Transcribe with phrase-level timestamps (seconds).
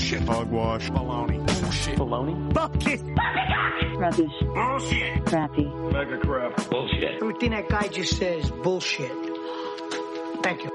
[0.00, 0.22] Bullshit.
[0.22, 0.90] Hogwash.
[0.90, 1.46] Baloney.
[1.46, 1.98] Bullshit.
[1.98, 2.54] Baloney?
[2.54, 3.02] Bucket.
[3.98, 4.32] Rubbish.
[4.40, 5.26] Bullshit.
[5.26, 5.92] Crappy.
[5.92, 6.70] Mega crap.
[6.70, 7.20] Bullshit.
[7.20, 9.12] Everything that guy just says bullshit.
[10.42, 10.70] Thank you.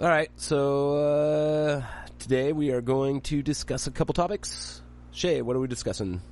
[0.00, 1.82] All right, so uh,
[2.18, 4.80] today we are going to discuss a couple topics.
[5.12, 6.22] Shay, what are we discussing?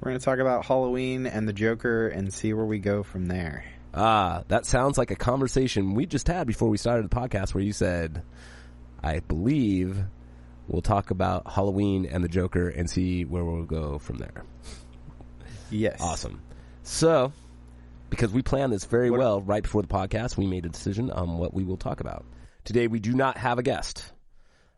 [0.00, 3.28] We're going to talk about Halloween and the Joker and see where we go from
[3.28, 3.64] there.
[3.94, 7.64] Ah, that sounds like a conversation we just had before we started the podcast where
[7.64, 8.22] you said,
[9.02, 10.04] I believe
[10.68, 14.44] we'll talk about Halloween and the Joker and see where we'll go from there.
[15.70, 16.00] Yes.
[16.00, 16.40] Awesome.
[16.82, 17.32] So,
[18.10, 21.38] because we planned this very well right before the podcast, we made a decision on
[21.38, 22.24] what we will talk about.
[22.64, 24.04] Today we do not have a guest.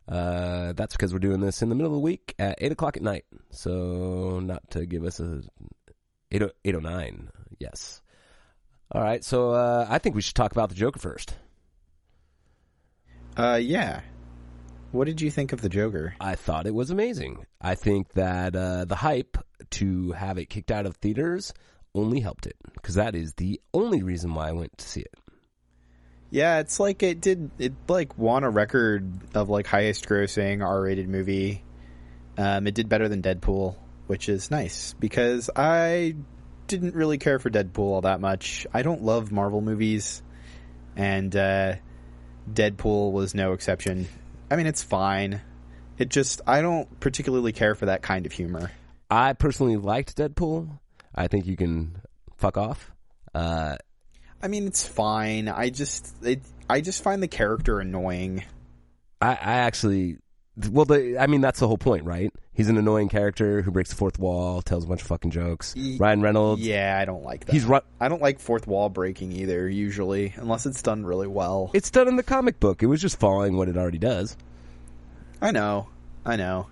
[0.08, 2.96] Uh, that's because we're doing this in the middle of the week at 8 o'clock
[2.96, 3.24] at night.
[3.50, 5.42] So, not to give us a
[6.32, 7.28] 8, 809.
[7.58, 8.02] Yes.
[8.92, 11.34] All right, so uh, I think we should talk about the Joker first.
[13.36, 14.00] Uh, yeah.
[14.92, 16.14] What did you think of the Joker?
[16.20, 17.46] I thought it was amazing.
[17.60, 19.38] I think that uh, the hype
[19.70, 21.54] to have it kicked out of theaters
[21.94, 25.14] only helped it because that is the only reason why I went to see it.
[26.30, 27.50] Yeah, it's like it did.
[27.58, 31.64] It like won a record of like highest grossing R-rated movie.
[32.36, 36.16] Um, it did better than Deadpool, which is nice because I
[36.66, 38.66] didn't really care for Deadpool all that much.
[38.72, 40.22] I don't love Marvel movies,
[40.96, 41.74] and uh,
[42.52, 44.08] Deadpool was no exception.
[44.50, 45.40] I mean, it's fine.
[45.98, 48.70] It just I don't particularly care for that kind of humor.
[49.10, 50.78] I personally liked Deadpool.
[51.14, 52.00] I think you can
[52.36, 52.92] fuck off.
[53.34, 53.76] Uh,
[54.42, 55.48] I mean, it's fine.
[55.48, 58.44] I just it, I just find the character annoying.
[59.20, 60.16] I, I actually,
[60.70, 62.32] well, the, I mean, that's the whole point, right?
[62.60, 65.74] He's an annoying character who breaks the fourth wall, tells a bunch of fucking jokes.
[65.98, 66.60] Ryan Reynolds.
[66.60, 67.52] Yeah, I don't like that.
[67.52, 69.66] He's ru- I don't like fourth wall breaking either.
[69.66, 71.70] Usually, unless it's done really well.
[71.72, 72.82] It's done in the comic book.
[72.82, 74.36] It was just following what it already does.
[75.40, 75.88] I know,
[76.26, 76.66] I know.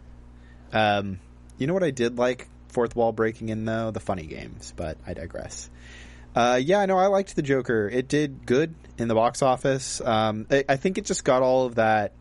[0.75, 1.21] Um,
[1.57, 4.99] you know what I did like fourth wall breaking in though the funny games, but
[5.07, 5.71] I digress.
[6.37, 7.89] Uh, yeah, no, I liked the Joker.
[7.89, 10.03] It did good in the box office.
[10.03, 12.13] Um, I, I think it just got all of that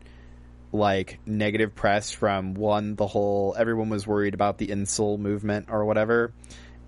[0.72, 5.84] like negative press from one the whole everyone was worried about the incel movement or
[5.84, 6.32] whatever,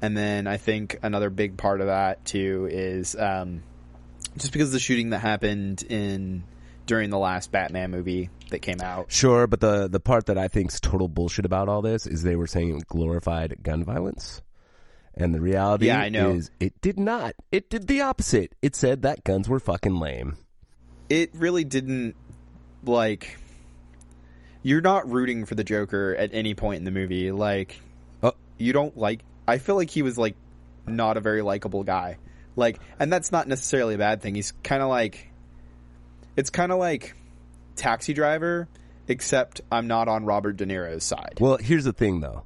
[0.03, 3.63] and then I think another big part of that too is um,
[4.37, 6.45] just because of the shooting that happened in
[6.87, 9.11] during the last Batman movie that came out.
[9.13, 12.37] Sure, but the the part that I think's total bullshit about all this is they
[12.37, 14.43] were saying it glorified gun violence.
[15.15, 16.31] And the reality Yeah, I know.
[16.31, 17.35] is it did not.
[17.51, 18.55] It did the opposite.
[18.63, 20.37] It said that guns were fucking lame.
[21.09, 22.15] it really didn't
[22.85, 23.37] like
[24.63, 27.33] you're not rooting for the Joker at any point in the movie.
[27.33, 27.81] Like
[28.23, 28.33] Oh.
[28.59, 30.37] you don't like I feel like he was like
[30.87, 32.19] not a very likable guy.
[32.57, 34.35] Like and that's not necessarily a bad thing.
[34.35, 35.29] He's kind of like
[36.37, 37.15] it's kind of like
[37.77, 38.69] Taxi Driver
[39.09, 41.39] except I'm not on Robert De Niro's side.
[41.41, 42.45] Well, here's the thing though.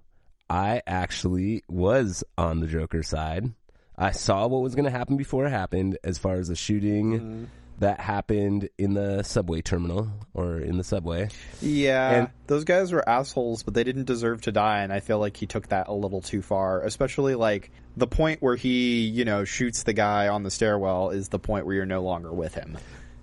[0.48, 3.52] I actually was on the Joker side.
[3.96, 7.12] I saw what was going to happen before it happened as far as the shooting
[7.12, 7.44] Mm-hmm.
[7.78, 11.28] That happened in the subway terminal or in the subway.
[11.60, 15.18] Yeah, And- those guys were assholes, but they didn't deserve to die, and I feel
[15.18, 16.82] like he took that a little too far.
[16.82, 21.28] Especially like the point where he, you know, shoots the guy on the stairwell is
[21.30, 22.78] the point where you're no longer with him.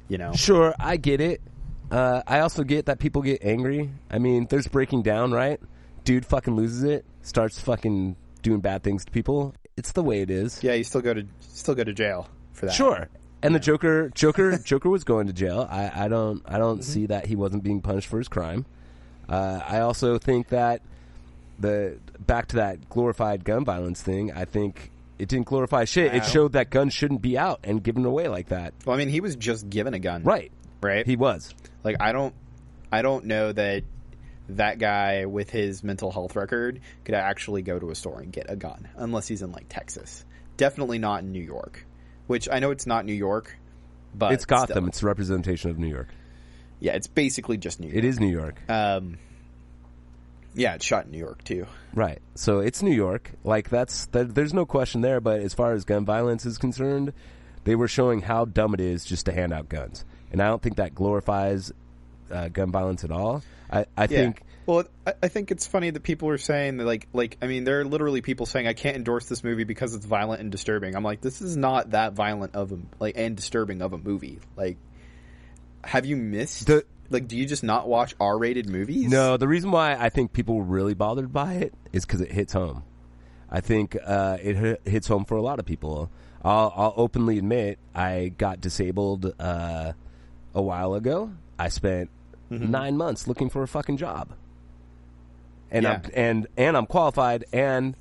[0.09, 1.41] You know, Sure, I get it.
[1.89, 3.89] Uh, I also get that people get angry.
[4.09, 5.59] I mean, there's breaking down, right?
[6.03, 9.53] Dude fucking loses it, starts fucking doing bad things to people.
[9.77, 10.61] It's the way it is.
[10.63, 12.73] yeah, you still go to still go to jail for that.
[12.73, 13.07] Sure.
[13.43, 15.67] And the Joker, Joker, Joker was going to jail.
[15.69, 16.91] I, I don't, I don't Mm-hmm.
[16.91, 18.65] see that he wasn't being punished for his crime.
[19.27, 20.81] Uh, I also think that
[21.59, 24.31] the back to that glorified gun violence thing.
[24.31, 26.13] I think it didn't glorify shit.
[26.13, 28.73] It showed that guns shouldn't be out and given away like that.
[28.85, 30.51] Well, I mean, he was just given a gun, Right.
[30.81, 31.05] Right.
[31.05, 31.53] He was.
[31.83, 32.33] Like I don't,
[32.91, 33.83] I don't know that
[34.49, 38.47] that guy with his mental health record could actually go to a store and get
[38.49, 40.25] a gun unless he's in like Texas.
[40.57, 41.85] Definitely not in New York,
[42.27, 43.57] which I know it's not New York,
[44.15, 44.73] but it's Gotham.
[44.75, 44.87] still.
[44.87, 46.09] It's a representation of New York.
[46.79, 47.97] yeah, it's basically just New York.
[47.97, 48.55] It is New York.
[48.69, 49.17] Um,
[50.53, 51.65] yeah, it's shot in New York too.
[51.93, 52.21] Right.
[52.35, 53.31] So it's New York.
[53.43, 55.21] Like that's that, there's no question there.
[55.21, 57.13] But as far as gun violence is concerned,
[57.63, 60.61] they were showing how dumb it is just to hand out guns, and I don't
[60.61, 61.71] think that glorifies
[62.31, 63.43] uh, gun violence at all.
[63.69, 67.07] I, I think Well, I, I think it's funny that people are saying that, like,
[67.13, 70.05] like I mean, there are literally people saying I can't endorse this movie because it's
[70.05, 70.95] violent and disturbing.
[70.95, 74.39] I'm like, this is not that violent of a like and disturbing of a movie.
[74.55, 74.77] Like,
[75.83, 76.67] have you missed?
[76.67, 79.09] The- like, do you just not watch R-rated movies?
[79.11, 79.35] no.
[79.35, 82.53] The reason why I think people were really bothered by it is because it hits
[82.53, 82.83] home.
[83.49, 86.09] I think uh, it hi- hits home for a lot of people.
[86.41, 89.91] I'll, I'll openly admit I got disabled uh,
[90.55, 91.33] a while ago.
[91.59, 92.09] I spent
[92.49, 94.33] nine months looking for a fucking job,
[95.71, 96.01] and Yeah.
[96.03, 97.95] I'm, and and I'm qualified, and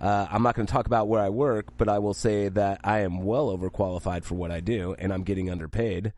[0.00, 2.80] uh, I'm not going to talk about where I work, but I will say that
[2.84, 6.12] I am well overqualified for what I do, and I'm getting underpaid.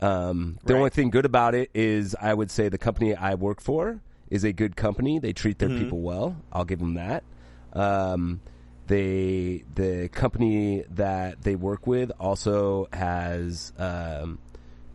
[0.00, 0.78] Um, the Right.
[0.78, 4.00] only thing good about it is I would say the company I work for
[4.30, 5.18] is a good company.
[5.18, 6.36] They treat their people well.
[6.52, 7.24] I'll give them that.
[7.72, 8.40] Um,
[8.86, 14.38] they the company that they work with also has um,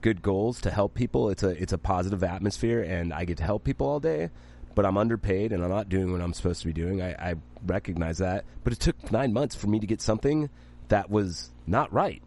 [0.02, 1.30] good goals to help people.
[1.30, 4.30] It's a it's a positive atmosphere, and I get to help people all day.
[4.76, 7.02] But I'm underpaid, and I'm not doing what I'm supposed to be doing.
[7.02, 7.36] I, I
[7.66, 8.44] recognize that.
[8.64, 10.50] But it took nine months for me to get something
[10.88, 12.22] that was not right.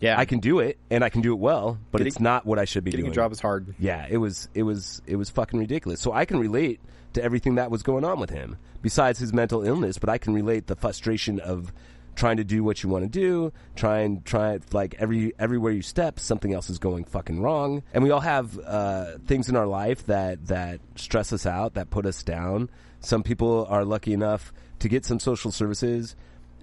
[0.00, 2.44] Yeah, I can do it, and I can do it well, but Getting- it's not
[2.44, 3.12] what I should be Getting doing.
[3.12, 3.74] a job is hard.
[3.78, 6.00] Yeah, it was it was it was fucking ridiculous.
[6.00, 6.80] So I can relate
[7.14, 9.96] to everything that was going on with him, besides his mental illness.
[9.96, 11.72] But I can relate the frustration of
[12.16, 15.82] trying to do what you want to do, try and try like every everywhere you
[15.82, 17.82] step, something else is going fucking wrong.
[17.94, 21.90] And we all have uh, things in our life that that stress us out, that
[21.90, 22.70] put us down.
[23.00, 26.16] Some people are lucky enough to get some social services.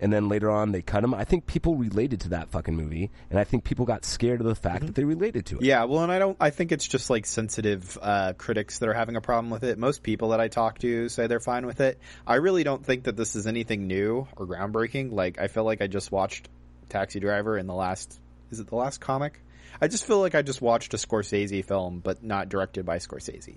[0.03, 1.13] And then later on, they cut him.
[1.13, 4.45] I think people related to that fucking movie, and I think people got scared of
[4.45, 5.63] the fact that they related to it.
[5.63, 6.35] Yeah, well, and I don't.
[6.41, 9.77] I think it's just like sensitive uh, critics that are having a problem with it.
[9.77, 12.01] Most people that I talk to say they're fine with it.
[12.27, 15.13] I really don't think that this is anything new or groundbreaking.
[15.13, 16.49] Like, I feel like I just watched
[16.89, 18.19] Taxi Driver in the last.
[18.51, 19.41] Is it the last comic?
[19.79, 23.55] I just feel like I just watched a Scorsese film, but not directed by Scorsese.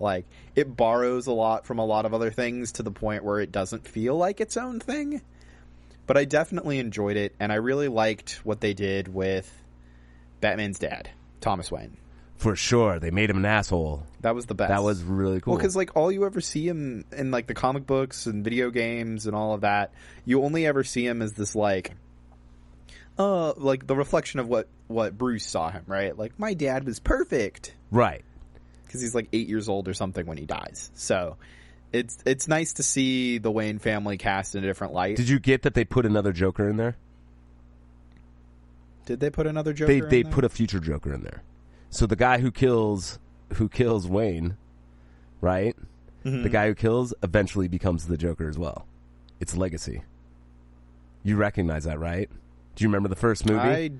[0.00, 0.26] Like,
[0.56, 3.52] it borrows a lot from a lot of other things to the point where it
[3.52, 5.22] doesn't feel like its own thing.
[6.06, 9.50] But I definitely enjoyed it, and I really liked what they did with
[10.40, 11.08] Batman's dad,
[11.40, 11.96] Thomas Wayne.
[12.36, 14.02] For sure, they made him an asshole.
[14.20, 14.68] That was the best.
[14.68, 15.52] That was really cool.
[15.52, 18.70] Well, because like all you ever see him in like the comic books and video
[18.70, 19.92] games and all of that,
[20.24, 21.92] you only ever see him as this like,
[23.18, 26.18] uh, like the reflection of what what Bruce saw him, right?
[26.18, 28.24] Like my dad was perfect right.
[28.84, 30.90] because he's like eight years old or something when he dies.
[30.94, 31.36] So
[31.94, 35.16] it's it's nice to see the Wayne family cast in a different light.
[35.16, 36.96] Did you get that they put another Joker in there?
[39.06, 39.92] Did they put another Joker?
[39.92, 41.42] They they put a future Joker in there.
[41.90, 43.18] So the guy who kills
[43.54, 44.56] who kills Wayne,
[45.40, 45.76] right?
[46.24, 46.42] Mm-hmm.
[46.42, 48.86] The guy who kills eventually becomes the Joker as well.
[49.40, 50.02] It's legacy.
[51.22, 52.28] You recognize that, right?
[52.74, 53.60] Do you remember the first movie?
[53.60, 53.90] I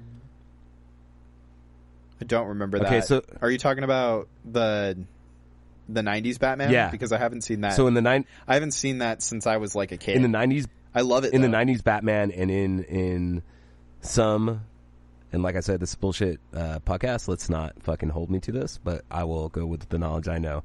[2.20, 2.87] I don't remember that.
[2.87, 4.99] Okay, so- are you talking about the
[5.88, 6.70] the '90s Batman?
[6.70, 6.90] Yeah.
[6.90, 7.75] because I haven't seen that.
[7.75, 10.16] so in the nine I haven't seen that since I was like a kid.
[10.16, 11.52] in the nineties I love it in the though.
[11.52, 13.42] nineties Batman and in in
[14.00, 14.60] some
[15.32, 17.26] and like I said, this is bullshit uh, podcast.
[17.26, 20.38] Let's not fucking hold me to this, but I will go with the knowledge I
[20.38, 20.62] know.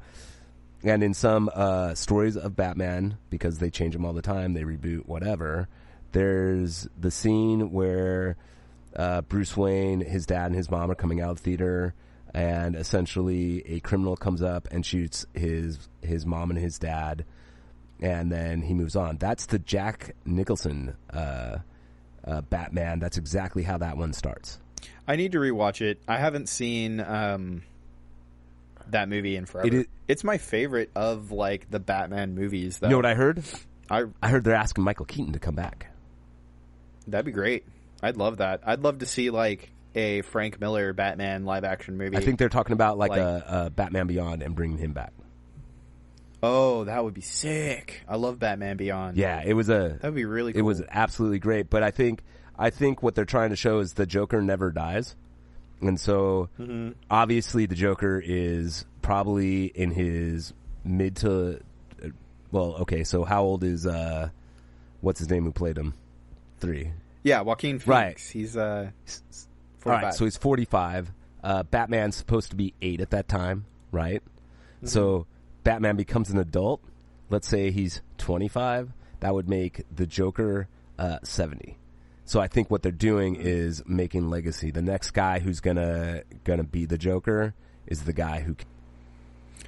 [0.83, 4.62] And in some uh, stories of Batman, because they change them all the time, they
[4.62, 5.68] reboot whatever.
[6.12, 8.38] There's the scene where
[8.95, 11.95] uh, Bruce Wayne, his dad, and his mom are coming out of the theater,
[12.34, 17.26] and essentially a criminal comes up and shoots his his mom and his dad,
[18.02, 19.18] and then he moves on.
[19.18, 21.58] That's the Jack Nicholson uh,
[22.26, 23.00] uh, Batman.
[23.00, 24.60] That's exactly how that one starts.
[25.08, 26.00] I need to rewatch it.
[26.08, 27.64] I haven't seen um,
[28.90, 29.68] that movie in forever.
[29.68, 32.80] It is- it's my favorite of like the Batman movies.
[32.80, 32.88] Though.
[32.88, 33.44] You know what I heard?
[33.92, 35.88] I I heard they're asking Michael Keaton to come back.
[37.08, 37.64] that'd be great.
[38.02, 38.62] I'd love that.
[38.66, 42.15] I'd love to see like a Frank Miller Batman live action movie.
[42.18, 45.13] I think they're talking about like, Like- a, a Batman Beyond and bringing him back.
[46.41, 48.01] Oh, that would be sick.
[48.08, 49.17] I love Batman Beyond.
[49.17, 50.53] Yeah, it was a that would be really.
[50.53, 50.60] cool.
[50.60, 51.69] it was absolutely great.
[51.69, 52.22] But I think
[52.58, 55.15] I think what they're trying to show is the Joker never dies,
[55.81, 56.91] and so Mm-hmm.
[57.12, 60.53] obviously the Joker is probably in his
[60.86, 61.60] mid to
[62.51, 63.03] well, okay.
[63.03, 64.29] So how old is uh,
[65.01, 65.93] what's his name who played him?
[66.60, 66.91] Three.
[67.22, 67.88] Yeah, Joaquin Phoenix.
[67.88, 68.19] Right.
[68.31, 68.91] He's uh,
[69.86, 71.12] All right, so he's 45.
[71.43, 74.21] Uh, Batman's supposed to be eight at that time, right?
[74.83, 75.25] So
[75.63, 76.81] Batman becomes an adult.
[77.29, 78.91] Let's say he's 25.
[79.19, 80.67] That would make the Joker
[80.98, 81.77] uh, 70.
[82.25, 84.71] So I think what they're doing is making legacy.
[84.71, 87.55] The next guy who's gonna gonna be the Joker
[87.88, 88.55] is the guy who.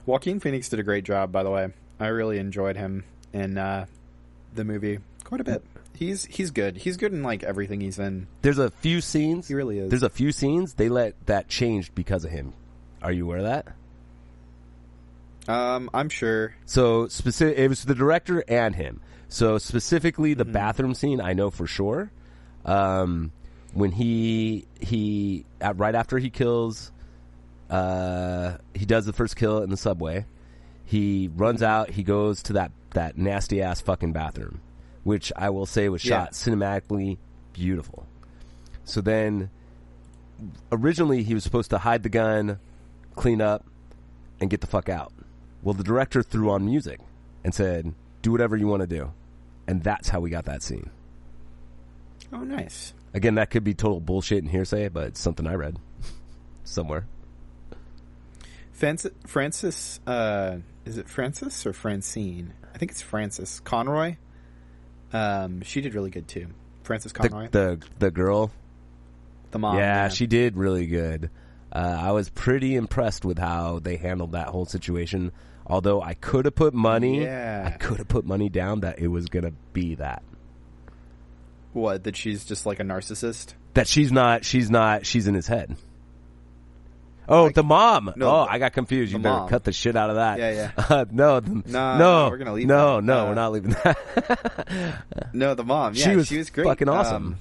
[0.06, 1.70] Joaquin Phoenix did a great job, by the way.
[2.00, 3.04] I really enjoyed him
[3.34, 3.86] in uh,
[4.54, 5.00] the movie
[5.32, 5.64] quite a bit.
[5.96, 6.76] He's he's good.
[6.76, 8.28] He's good in like everything he's in.
[8.42, 9.48] There's a few scenes.
[9.48, 9.90] He really is.
[9.90, 12.52] There's a few scenes they let that change because of him.
[13.02, 13.68] Are you aware of that?
[15.48, 16.54] Um, I'm sure.
[16.66, 19.00] So specific, it was the director and him.
[19.30, 22.12] So specifically, the bathroom scene, I know for sure.
[22.66, 23.32] Um,
[23.74, 26.92] when he he uh, right after he kills,
[27.70, 30.26] uh, he does the first kill in the subway.
[30.84, 31.90] He runs out.
[31.90, 34.60] He goes to that that nasty ass fucking bathroom,
[35.04, 36.54] which I will say was shot Yeah.
[36.54, 37.18] cinematically
[37.54, 38.06] beautiful.
[38.86, 39.50] So then,
[40.72, 42.60] originally he was supposed to hide the gun
[43.16, 43.66] clean up,
[44.40, 45.12] and get the fuck out.
[45.62, 47.00] Well, the director threw on music
[47.44, 49.12] and said, "Do whatever you want to do,"
[49.68, 50.90] and that's how we got that scene.
[52.34, 52.94] Oh, nice.
[53.14, 55.78] Again, that could be total bullshit and hearsay, but it's something I read
[56.64, 57.06] somewhere.
[58.72, 62.54] Francis, Francis uh, is it Francis or Francine?
[62.74, 64.16] I think it's Frances Conroy.
[65.14, 66.48] Um, she did really good too.
[66.84, 68.52] Frances Conroy, The, the the girl,
[69.52, 69.78] the mom.
[69.78, 71.30] yeah, she did really good.
[71.72, 75.32] Uh, I was pretty impressed with how they handled that whole situation.
[75.66, 77.64] Although I could have put money, Yeah.
[77.66, 80.24] I could have put money down that it was gonna be that.
[81.74, 82.04] What?
[82.04, 83.54] That she's just like a narcissist.
[83.76, 84.44] That she's not.
[84.44, 85.06] She's not.
[85.06, 85.78] She's in his head.
[87.32, 88.14] Oh, Like- the mom.
[88.16, 89.12] No, oh, I got confused.
[89.14, 89.50] You better mom.
[89.50, 90.38] cut the shit out of that.
[90.38, 90.72] Yeah, yeah.
[90.78, 93.04] Uh, no, the, no, no, we're gonna leave No, that.
[93.06, 95.04] no, Uh, we're not leaving that.
[95.34, 95.94] No, the mom.
[95.96, 96.66] Yeah, she was, she was great.
[96.66, 97.26] fucking awesome.
[97.28, 97.38] Um,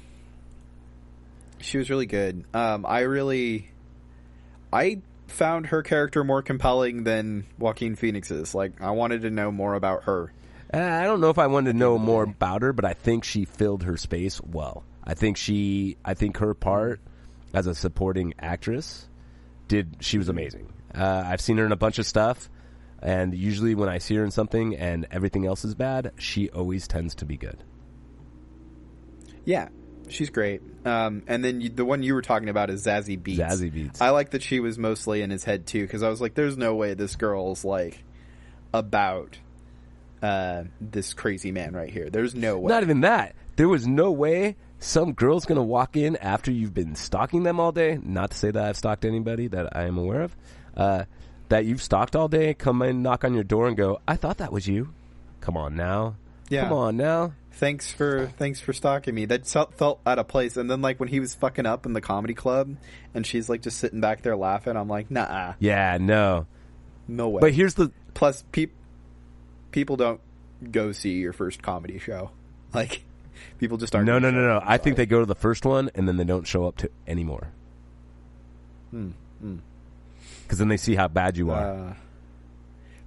[1.58, 2.44] she was really good.
[2.54, 3.68] Um, I really,
[4.72, 8.54] I found her character more compelling than Joaquin Phoenix's.
[8.54, 10.32] Like, I wanted to know more about her.
[10.72, 13.24] Uh, I don't know if I wanted to know more about her, but I think
[13.24, 14.84] she filled her space well.
[15.04, 17.00] I think she, I think her part
[17.52, 19.08] as a supporting actress
[19.70, 19.96] did.
[20.00, 20.70] She was amazing.
[20.94, 22.50] Uh, I've seen her in a bunch of stuff,
[23.00, 26.86] and usually when I see her in something and everything else is bad, she always
[26.86, 27.62] tends to be good.
[29.44, 29.68] Yeah,
[30.08, 30.60] she's great.
[30.84, 33.38] Um, and then you, the one you were talking about is Zazie Beetz.
[33.38, 34.02] Zazie Beetz.
[34.02, 36.58] I like that she was mostly in his head too, because I was like, "There's
[36.58, 38.02] no way this girl's like
[38.74, 39.38] about
[40.20, 42.10] uh, this crazy man right here.
[42.10, 43.36] There's no way." Not even that.
[43.54, 47.70] There was no way some girl's gonna walk in after you've been stalking them all
[47.72, 47.98] day.
[48.02, 50.36] Not to say that I've stalked anybody that I am aware of.
[50.76, 51.04] Uh,
[51.50, 54.38] that you've stalked all day, come in, knock on your door, and go, "I thought
[54.38, 54.92] that was you."
[55.40, 56.16] Come on now.
[56.48, 56.64] Yeah.
[56.64, 57.32] Come on now.
[57.52, 59.24] thanks for thanks for stalking me.
[59.26, 60.56] That felt, felt out of place.
[60.56, 62.76] And then like when he was fucking up in the comedy club,
[63.14, 64.76] and she's like just sitting back there laughing.
[64.76, 66.46] I'm like, nah, Yeah, no.
[67.06, 67.40] no way.
[67.40, 68.74] But here's the Plus, peop-
[69.72, 70.20] people don't
[70.70, 72.30] go see your first comedy show.
[72.74, 73.02] Like,
[73.58, 74.06] people just aren't.
[74.06, 74.60] no, no, no, no.
[74.64, 76.90] I think they go to the first one and then they don't show up to
[77.06, 77.48] anymore.
[78.90, 79.10] Hmm,
[80.42, 81.66] Because then they see how bad you are.
[81.90, 81.94] Uh,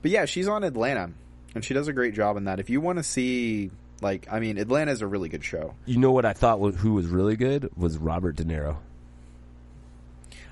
[0.02, 1.12] but yeah, she's on Atlanta,
[1.56, 2.60] and she does a great job in that.
[2.60, 3.72] If you want to see,
[4.02, 5.74] like, I mean, Atlanta's a really good show.
[5.86, 6.60] you know what I thought?
[6.60, 8.78] wa- Who was really good was Robert De Niro.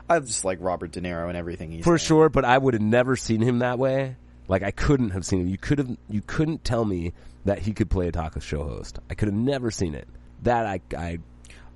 [0.10, 2.00] I just like Robert De Niro and everything he's for in.
[2.00, 4.18] sure, but I would have never seen him that way.
[4.52, 5.48] Like I couldn't have seen him.
[5.48, 5.98] You could have.
[6.10, 7.14] You couldn't tell me
[7.46, 9.00] that he could play a talk show host.
[9.10, 10.10] I could have never seen it.
[10.44, 11.20] That I, I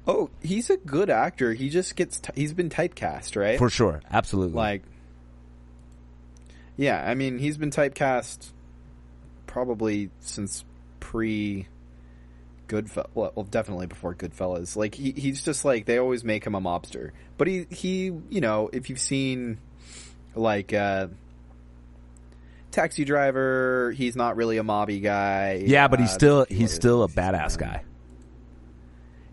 [0.05, 1.53] Oh, he's a good actor.
[1.53, 3.57] He just gets t- he's been typecast, right?
[3.57, 4.55] for sure, absolutely.
[4.57, 4.83] like,
[6.75, 8.51] yeah, I mean, he's been typecast
[9.47, 10.65] probably since
[10.99, 11.67] pre
[12.67, 13.07] Goodfellas.
[13.13, 14.75] Well, well, definitely before Goodfellas.
[14.75, 18.41] Like, he he's just like they always make him a mobster, but he he you
[18.41, 19.59] know if you've seen
[20.35, 21.07] like uh
[22.75, 25.63] Taxi Driver, he's not really a mobby guy.
[25.65, 27.83] yeah, but he's Uh, still he's still a badass guy.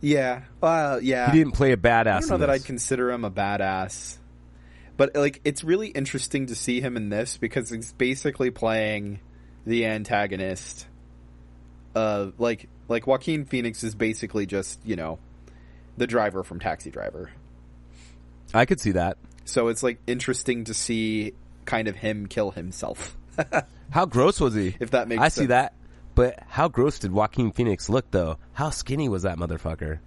[0.01, 1.31] Yeah, uh, yeah.
[1.31, 2.07] He didn't play a badass.
[2.07, 2.51] I don't know that.
[2.51, 4.17] I'd consider him a badass,
[4.97, 9.21] but like it's really interesting to see him in this because he's basically playing
[9.67, 10.87] the antagonist.
[11.95, 15.19] Of like like Joaquin Phoenix is basically just you know
[15.97, 17.31] the driver from Taxi Driver.
[18.55, 19.19] I could see that.
[19.45, 21.35] So it's like interesting to see
[21.65, 23.17] kind of him kill himself.
[23.91, 24.75] How gross was he?
[24.81, 25.75] If that makes I see that.
[26.15, 28.37] But how gross did Joaquin Phoenix look though?
[28.53, 29.99] How skinny was that motherfucker?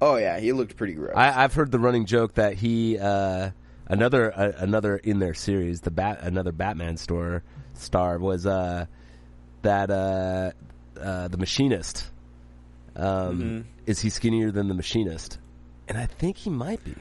[0.00, 1.14] oh yeah, he looked pretty gross.
[1.16, 3.50] I, I've heard the running joke that he uh,
[3.86, 7.42] another uh, another in their series, the bat another Batman store
[7.74, 8.86] star was uh,
[9.62, 10.50] that uh,
[11.00, 12.04] uh, the machinist.
[12.96, 13.04] Um,
[13.40, 13.60] Mm-hmm.
[13.86, 15.38] Is he skinnier than the machinist?
[15.86, 16.94] And I think he might be.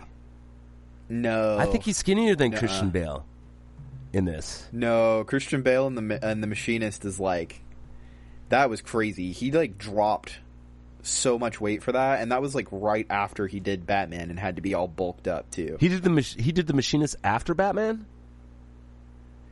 [1.10, 2.60] no, I think he's skinnier than Nuh-uh.
[2.60, 3.26] Christian Bale
[4.14, 4.68] in this.
[4.72, 7.62] No, Christian Bale and the and the Machinist is like
[8.50, 9.32] that was crazy.
[9.32, 10.40] He like dropped
[11.04, 14.40] so much weight for that, and that was like right after he did Batman and
[14.40, 15.78] had to be all bulked up too.
[15.80, 18.06] He did the mach- he did the machinist after Batman.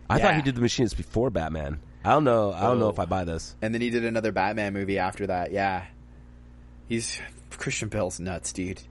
[0.09, 1.79] I thought he did the machinist before Batman.
[2.03, 2.53] I don't know.
[2.53, 2.89] I don't know Oh.
[2.89, 3.55] if I buy this.
[3.62, 5.51] and then he did another Batman movie after that.
[5.51, 5.85] Yeah,
[6.88, 7.19] he's
[7.50, 8.81] Christian Bale's nuts, dude.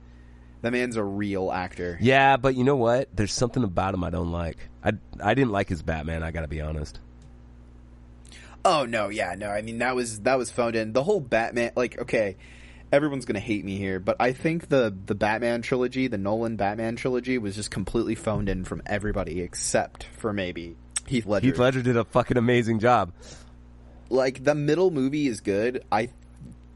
[0.62, 1.98] That man's a real actor.
[2.00, 3.14] Yeah, but you know what?
[3.14, 4.56] There's something about him I don't like.
[4.84, 6.22] I I didn't like his Batman.
[6.22, 7.00] I got to be honest.
[8.64, 9.48] Oh no, yeah, no.
[9.50, 10.92] I mean that was that was phoned in.
[10.92, 12.36] The whole Batman, like, okay,
[12.92, 16.96] everyone's gonna hate me here, but I think the the Batman trilogy, the Nolan Batman
[16.96, 20.76] trilogy, was just completely phoned in from everybody except for maybe
[21.06, 21.46] Heath Ledger.
[21.46, 23.12] Heath Ledger did a fucking amazing job.
[24.08, 25.84] like the middle movie is good.
[25.92, 26.08] I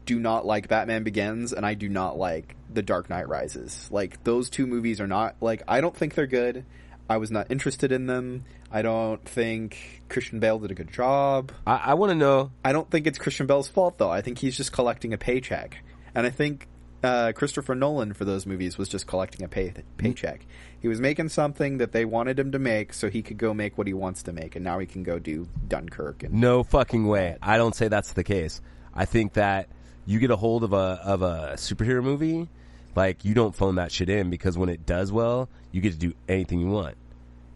[0.05, 3.87] do not like Batman Begins, and I do not like The Dark Knight Rises.
[3.91, 6.65] Like those two movies are not like I don't think they're good.
[7.09, 8.45] I was not interested in them.
[8.71, 11.51] I don't think Christian Bale did a good job.
[11.65, 12.51] I, I want to know.
[12.63, 14.11] I don't think it's Christian Bale's fault though.
[14.11, 16.67] I think he's just collecting a paycheck, and I think
[17.03, 20.45] uh, Christopher Nolan for those movies was just collecting a pay paycheck.
[20.81, 23.77] He was making something that they wanted him to make, so he could go make
[23.77, 26.23] what he wants to make, and now he can go do Dunkirk.
[26.23, 27.37] And No fucking way.
[27.41, 28.61] I don't say that's the case.
[28.93, 29.67] I think that
[30.05, 32.49] you get a hold of a of a superhero movie,
[32.95, 35.99] like you don't phone that shit in because when it does well, you get to
[35.99, 36.95] do anything you want.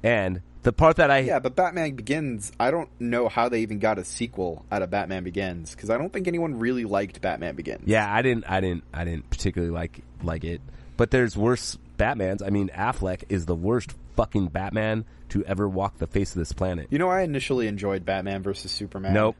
[0.03, 3.79] And the part that I yeah, but Batman Begins, I don't know how they even
[3.79, 7.55] got a sequel out of Batman Begins because I don't think anyone really liked Batman
[7.55, 7.83] Begins.
[7.85, 10.61] Yeah, I didn't, I didn't, I didn't particularly like like it.
[10.95, 12.45] But there's worse Batmans.
[12.45, 16.53] I mean, Affleck is the worst fucking Batman to ever walk the face of this
[16.53, 16.87] planet.
[16.91, 19.13] You know, I initially enjoyed Batman versus Superman.
[19.13, 19.35] Nope,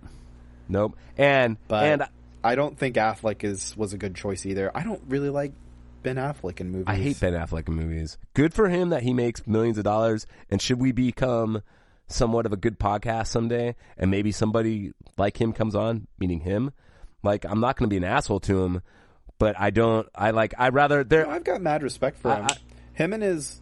[0.68, 0.98] nope.
[1.18, 2.04] And but and
[2.44, 4.72] I don't think Affleck is was a good choice either.
[4.76, 5.54] I don't really like
[6.04, 6.86] Ben Affleck in movies.
[6.88, 8.18] I hate Ben Affleck in movies.
[8.34, 10.28] Good for him that he makes millions of dollars.
[10.50, 11.62] And should we become
[12.08, 16.72] somewhat of a good podcast someday, and maybe somebody like him comes on, meaning him,
[17.24, 18.82] like I'm not going to be an asshole to him,
[19.40, 20.08] but I don't.
[20.14, 20.54] I like.
[20.58, 21.28] I rather there.
[21.28, 22.46] I've got mad respect for I- him.
[22.50, 22.58] I-
[22.96, 23.60] him and his,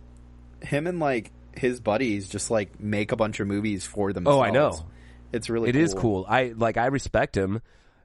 [0.61, 4.37] him and like his buddies just like make a bunch of movies for themselves.
[4.37, 4.85] Oh, I know.
[5.31, 5.79] It's really cool.
[5.81, 6.25] It is cool.
[6.27, 6.75] I like.
[6.77, 7.61] I respect him.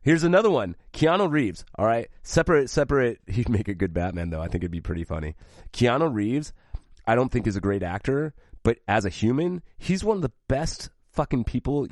[0.06, 0.76] Here's another one.
[0.92, 1.64] Keanu Reeves.
[1.74, 3.18] All right, separate, separate.
[3.26, 4.40] He'd make a good Batman, though.
[4.40, 5.34] I think it'd be pretty funny.
[5.72, 6.52] Keanu Reeves.
[7.08, 8.32] I don't think is a great actor,
[8.62, 11.88] but as a human, he's one of the best fucking people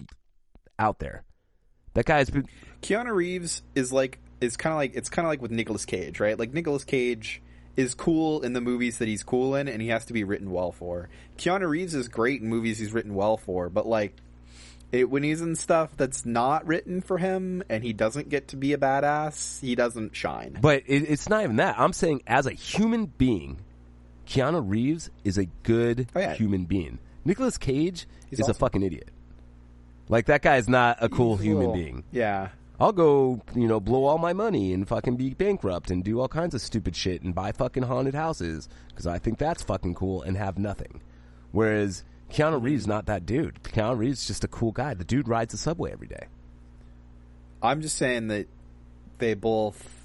[0.78, 1.24] out there.
[1.94, 2.46] That guy's been.
[2.82, 6.20] Keanu Reeves is like is kind of like it's kind of like with Nicolas Cage,
[6.20, 6.38] right?
[6.38, 7.42] Like Nicolas Cage
[7.76, 10.52] is cool in the movies that he's cool in, and he has to be written
[10.52, 11.08] well for.
[11.36, 14.14] Keanu Reeves is great in movies he's written well for, but like
[14.94, 18.56] it, when he's in stuff that's not written for him and he doesn't get to
[18.56, 20.58] be a badass, he doesn't shine.
[20.60, 21.78] But it, it's not even that.
[21.78, 23.58] I'm saying as a human being,
[24.26, 26.34] Keanu Reeves is a good Oh, yeah.
[26.34, 26.98] human being.
[27.24, 29.08] Nicolas Cage He's is a fucking idiot.
[30.08, 32.04] Like that guy's not a cool He's human little- being.
[32.12, 32.48] Yeah.
[32.80, 36.26] I'll go, you know, blow all my money and fucking be bankrupt and do all
[36.28, 40.22] kinds of stupid shit and buy fucking haunted houses because I think that's fucking cool
[40.22, 41.00] and have nothing.
[41.52, 42.02] Whereas
[42.34, 43.62] Keanu Reeves not that dude.
[43.62, 44.94] Keanu Reeves is just a cool guy.
[44.94, 46.26] The dude rides the subway every day.
[47.62, 48.46] I'm just saying that
[49.18, 50.04] they both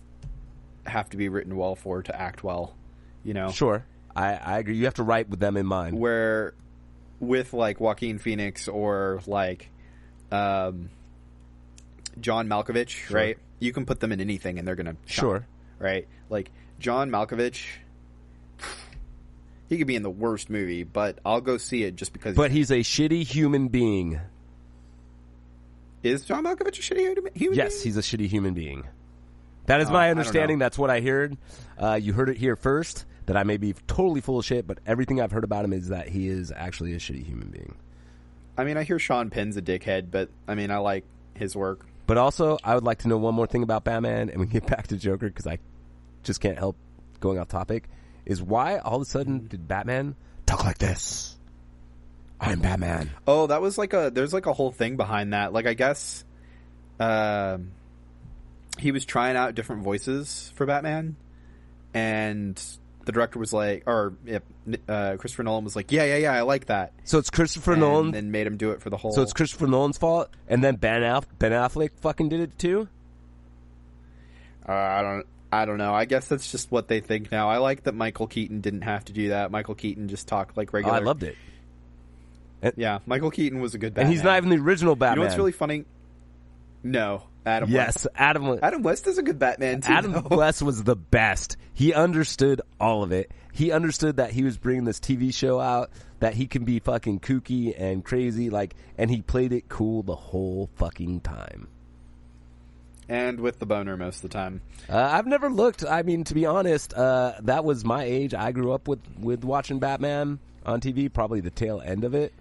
[0.86, 2.76] have to be written well for to act well.
[3.24, 3.84] You know, Sure,
[4.16, 4.78] I, I agree.
[4.78, 5.98] You have to write with them in mind.
[6.00, 6.54] where
[7.20, 9.70] with like Joaquin Phoenix or like
[10.32, 10.90] um,
[12.22, 13.38] John Malkovich, right?
[13.60, 15.46] You can put them in anything and they're gonna shine, Sure.
[15.80, 16.08] right?
[16.30, 17.66] Like John Malkovich,
[19.70, 22.36] he could be in the worst movie, but I'll go see it just because.
[22.36, 24.20] But he's a shitty human being.
[26.04, 27.84] is John Malkovich a shitty human Yes, being?
[27.84, 28.84] he's a shitty human being.
[29.68, 30.58] That is Oh, my understanding.
[30.58, 31.38] That's what I heard.
[31.78, 33.06] Uh, you heard it here first.
[33.28, 35.90] That I may be totally full of shit, but everything I've heard about him is
[35.90, 37.76] that he is actually a shitty human being.
[38.58, 41.06] I mean, I hear Sean Penn's a dickhead, but I mean, I like
[41.36, 41.86] his work.
[42.08, 44.66] But also, I would like to know one more thing about Batman, and we get
[44.66, 45.60] back to Joker because I
[46.24, 46.76] just can't help
[47.20, 47.88] going off topic.
[48.30, 50.16] Is why all of a sudden did Batman
[50.46, 51.36] talk like this?
[52.40, 53.10] I'm Batman.
[53.28, 55.52] Oh, that was like a there's like a whole thing behind that.
[55.52, 56.24] Like I guess
[57.00, 57.72] um
[58.78, 61.16] he was trying out different voices for Batman
[61.94, 62.62] and
[63.06, 64.44] the director was like or yep,
[64.88, 67.82] uh Christopher Nolan was like, "Yeah, yeah, yeah, I like that." So it's Christopher and
[67.82, 68.14] Nolan.
[68.14, 70.76] and made him do it for the whole so it's Christopher Nolan's fault, and then
[70.76, 72.88] Ben Aff- Ben Affleck fucking did it too.
[74.68, 75.94] uh, I don't I don't know.
[75.94, 77.50] I guess that's just what they think now.
[77.50, 79.50] I like that Michael Keaton didn't have to do that.
[79.52, 80.96] Michael Keaton just talked like Oh, regular.
[80.98, 81.36] I loved it,
[82.76, 84.06] Yeah, Michael Keaton was a good Batman.
[84.08, 85.18] and he's not even the original Batman.
[85.18, 85.86] You know what's really funny?
[86.84, 88.08] No, Adam yes, West.
[88.16, 88.60] Adam.
[88.62, 89.92] Adam West is a good Batman too.
[89.92, 90.28] Adam though.
[90.38, 91.58] West was the best.
[91.74, 93.32] He understood all of it.
[93.52, 97.20] He understood that he was bringing this TV show out, that he can be fucking
[97.22, 101.68] kooky and crazy, like, and he played it cool the whole fucking time.
[103.10, 104.62] And with the boner most of the time.
[104.88, 105.84] Uh, I've never looked.
[105.84, 108.34] I mean, to be honest, uh, that was my age.
[108.34, 112.32] I grew up with with watching Batman on TV, probably the tail end of it,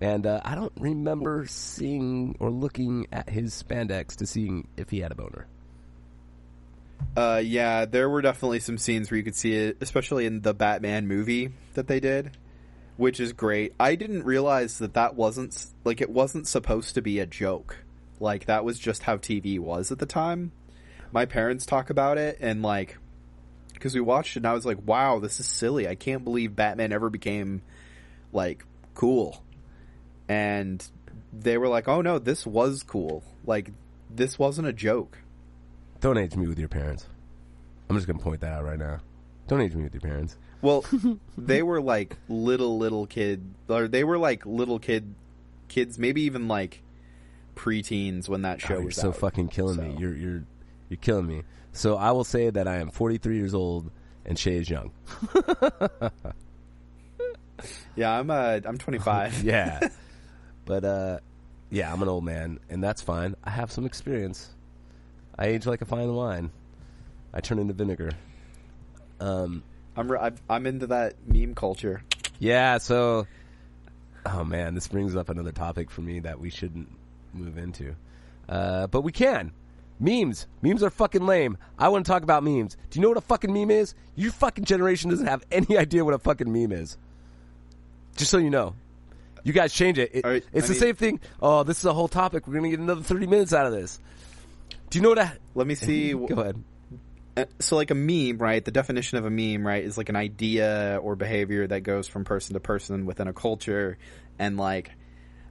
[0.00, 5.00] and uh, I don't remember seeing or looking at his spandex to seeing if he
[5.00, 5.46] had a boner.
[7.16, 10.54] Uh, yeah, there were definitely some scenes where you could see it, especially in the
[10.54, 12.36] Batman movie that they did,
[12.96, 13.72] which is great.
[13.78, 17.76] I didn't realize that that wasn't like it wasn't supposed to be a joke.
[18.20, 20.52] Like that was just how TV was at the time.
[21.12, 22.98] My parents talk about it and like
[23.72, 25.88] because we watched it and I was like, "Wow, this is silly.
[25.88, 27.62] I can't believe Batman ever became
[28.32, 29.42] like cool."
[30.28, 30.86] And
[31.32, 33.22] they were like, "Oh no, this was cool.
[33.44, 33.70] Like
[34.10, 35.18] this wasn't a joke."
[36.00, 37.06] Don't age me with your parents.
[37.88, 38.98] I'm just gonna point that out right now.
[39.46, 40.36] Don't age me with your parents.
[40.60, 40.84] Well,
[41.38, 45.14] they were like little little kid, or they were like little kid
[45.68, 46.82] kids, maybe even like
[47.58, 49.16] preteens when that show Oh, you're was so out.
[49.16, 49.96] fucking killing me.
[49.98, 50.44] You're you're
[50.88, 51.42] you're killing me.
[51.72, 53.90] So I will say that I am 43 years old
[54.24, 54.92] and Shay is young.
[57.96, 59.42] Yeah, I'm uh, I'm 25.
[59.44, 59.80] Yeah.
[60.64, 61.18] but uh
[61.70, 63.34] yeah, I'm an old man and that's fine.
[63.44, 64.50] I have some experience.
[65.36, 66.50] I age like a fine wine.
[67.34, 68.12] I turn into vinegar.
[69.20, 69.62] Um
[69.96, 72.02] I'm re- I've- I'm into that meme culture.
[72.38, 73.26] yeah, so
[74.24, 76.88] oh man, this brings up another topic for me that we shouldn't
[77.32, 77.94] move into.
[78.48, 79.52] Uh but we can.
[80.00, 80.46] Memes.
[80.62, 81.58] Memes are fucking lame.
[81.78, 82.76] I want to talk about memes.
[82.90, 83.94] Do you know what a fucking meme is?
[84.14, 86.96] Your fucking generation doesn't have any idea what a fucking meme is.
[88.16, 88.74] Just so you know.
[89.44, 90.10] You guys change it.
[90.14, 91.20] It- right, it's I the mean- same thing.
[91.40, 92.46] Oh, this is a whole topic.
[92.46, 93.98] We're gonna get another thirty minutes out of this.
[94.90, 95.32] Do you know what a?
[95.54, 96.12] Let me see.
[96.14, 96.62] Go ahead.
[97.36, 100.16] Uh, so like a meme right the definition of a meme right is like an
[100.16, 103.96] idea or behavior that goes from person to person within a culture
[104.40, 104.90] and like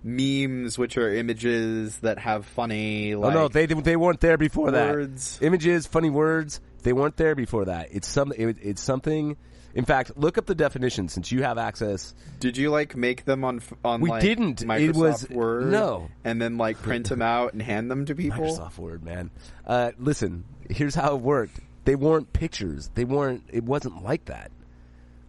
[0.08, 4.72] memes which are images that have funny Oh like no, they they weren't there before
[4.72, 5.38] words.
[5.40, 5.46] that.
[5.46, 7.90] Images, funny words, they weren't there before that.
[7.92, 8.32] It's some.
[8.36, 9.36] It, it's something.
[9.76, 12.16] In fact, look up the definition since you have access.
[12.40, 14.64] did you like make them on on We like, didn't.
[14.64, 16.10] It was- Word no.
[16.24, 19.30] and then like print them out and hand them to people Microsoft Word, man.
[19.66, 21.60] Uh, listen, here's how it worked.
[21.86, 22.90] They weren't pictures.
[22.96, 23.44] They weren't.
[23.52, 24.52] It wasn't like that.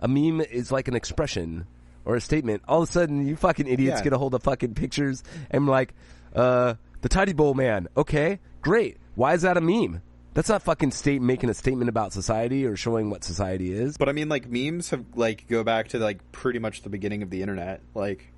[0.01, 1.67] A meme is like an expression
[2.09, 2.63] or a statement.
[2.67, 4.05] All of a sudden, you fucking idiots Yeah.
[4.05, 5.95] get a hold of fucking pictures and like,
[6.35, 7.87] uh, the Tidy Bowl man.
[7.97, 8.97] Okay, great.
[9.15, 10.03] Why is that a meme?
[10.35, 13.97] That's not fucking state making a statement about society or showing what society is.
[13.99, 17.23] but I mean like memes have like go back to like pretty much the beginning
[17.23, 18.33] of the internet like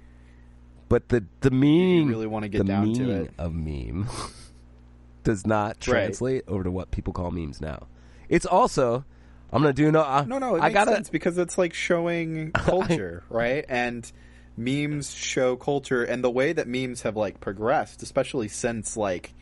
[0.89, 3.31] But the the meaning, really wanna get down to it.
[3.39, 4.09] of meme
[5.25, 7.87] does not translate over to what people call memes now.
[8.31, 9.05] It's also,
[9.53, 10.03] I'm gonna do no.
[10.03, 10.93] Uh, No, no, it I makes gotta.
[10.93, 13.65] sense because it's like showing culture, right?
[13.69, 14.11] And
[14.57, 19.35] memes show culture, and the way that memes have like progressed, especially since like,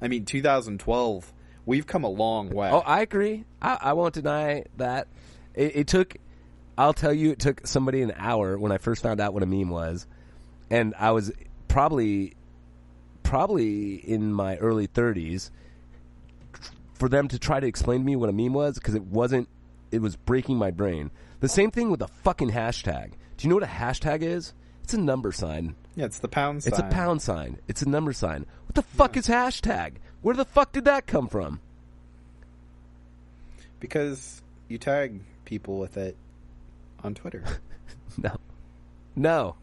[0.00, 1.32] I mean, 2012,
[1.66, 2.70] we've come a long way.
[2.70, 3.44] Oh, I agree.
[3.60, 5.08] I, I won't deny that.
[5.54, 6.16] It, it took.
[6.78, 9.46] I'll tell you, it took somebody an hour when I first found out what a
[9.46, 10.06] meme was,
[10.70, 11.30] and I was
[11.68, 12.34] probably,
[13.22, 15.50] probably in my early 30s.
[17.00, 19.48] For them to try to explain to me what a meme was, because it wasn't.
[19.90, 21.10] It was breaking my brain.
[21.40, 23.12] The same thing with a fucking hashtag.
[23.36, 24.52] Do you know what a hashtag is?
[24.84, 25.74] It's a number sign.
[25.96, 26.72] yeah, it's the pound sign.
[26.72, 27.58] It's a pound sign.
[27.66, 28.44] It's a number sign.
[28.66, 29.94] What the fuck is hashtag?
[30.22, 31.60] Where the fuck did that come from?
[33.80, 36.16] because you tag people with it
[37.02, 37.42] on Twitter.
[38.18, 38.36] No.
[39.14, 39.54] No.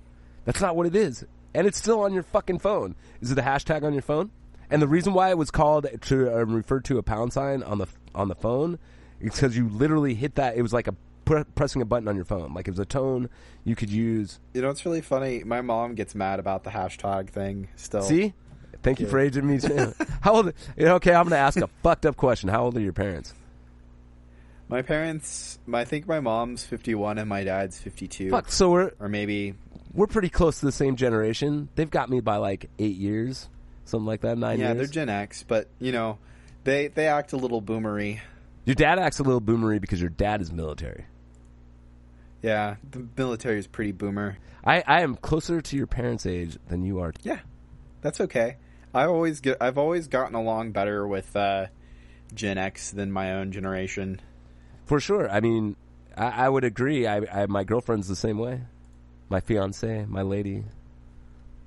[0.45, 1.25] That's not what it is.
[1.53, 2.95] And it's still on your fucking phone.
[3.21, 4.31] Is it a hashtag on your phone?
[4.69, 7.77] And the reason why it was called to uh, refer to a pound sign on
[7.77, 8.79] the on the phone
[9.21, 10.57] is because you literally hit that.
[10.57, 12.53] It was like a pr- pressing a button on your phone.
[12.53, 13.29] Like it was a tone
[13.63, 14.39] you could use.
[14.53, 15.43] you know, it's really funny.
[15.43, 18.01] My mom gets mad about the hashtag thing still.
[18.01, 18.33] See?
[18.83, 19.57] Thank you for aging me.
[19.59, 19.93] too.
[20.21, 20.53] How old?
[20.77, 22.47] Okay, I'm going to ask a fucked up question.
[22.49, 23.33] How old are your parents?
[24.69, 28.29] My parents, I think my mom's 51 and my dad's 52.
[28.29, 28.51] Fuck.
[28.51, 29.55] So we're Or maybe
[29.93, 31.69] we're pretty close to the same generation.
[31.75, 33.47] They've got me by like eight years,
[33.87, 34.37] something like that.
[34.37, 34.77] Nine yeah, years.
[34.77, 36.17] they're Gen X, but you know,
[36.63, 38.19] they they act a little boomery.
[38.65, 41.05] Your dad acts a little boomery because your dad is military.
[42.41, 44.37] Yeah, the military is pretty boomer.
[44.63, 47.13] I, I am closer to your parents' age than you are.
[47.23, 47.39] Yeah,
[48.01, 48.57] that's okay.
[48.93, 51.67] I always get I've always gotten along better with uh,
[52.33, 54.21] Gen X than my own generation.
[54.85, 55.29] For sure.
[55.29, 55.75] I mean,
[56.15, 57.07] I, I would agree.
[57.07, 58.61] I, I my girlfriend's the same way.
[59.29, 60.63] My fiance, my lady,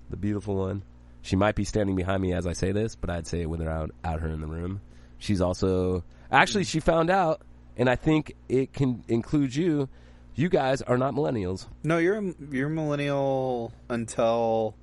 [0.09, 0.83] the beautiful one.
[1.23, 3.61] She might be standing behind me as I say this, but I'd say it with
[3.61, 4.81] her out her in the room.
[5.19, 6.03] She's also
[6.33, 7.43] actually she found out,
[7.77, 9.89] and I think it can include you.
[10.35, 11.67] You guys are not millennials.
[11.83, 14.75] No, you're a, you're millennial until